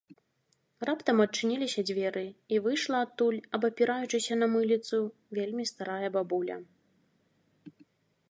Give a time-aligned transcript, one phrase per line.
[0.89, 2.23] Раптам адчыніліся дзверы,
[2.55, 4.97] і выйшла адтуль, абапіраючыся на мыліцу,
[5.41, 6.57] вельмі старая бабуля